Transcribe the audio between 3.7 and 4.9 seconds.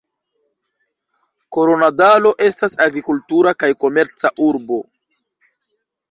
komerca urbo.